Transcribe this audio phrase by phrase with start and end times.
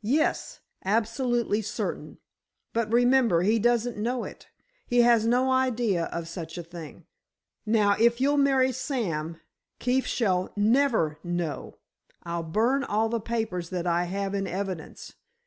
[0.00, 2.16] "Yes, absolutely certain.
[2.72, 4.48] But, remember, he doesn't know it.
[4.86, 7.04] He has no idea of such a thing.
[7.66, 9.38] Now, if you'll marry Sam,
[9.80, 11.76] Keefe shall never know.
[12.22, 15.12] I'll burn all the papers that I have in evidence.